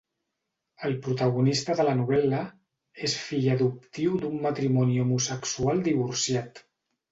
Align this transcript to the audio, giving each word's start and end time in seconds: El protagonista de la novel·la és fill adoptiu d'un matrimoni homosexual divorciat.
El 0.87 0.95
protagonista 1.07 1.75
de 1.79 1.85
la 1.89 1.93
novel·la 1.99 2.39
és 3.09 3.19
fill 3.27 3.47
adoptiu 3.57 4.17
d'un 4.25 4.41
matrimoni 4.49 4.99
homosexual 5.07 5.87
divorciat. 5.93 6.67